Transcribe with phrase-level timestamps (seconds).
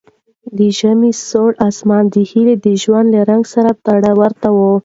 [0.57, 3.71] د ژمي خړ اسمان د هیلې د ژوند له رنګ سره
[4.21, 4.59] ورته و.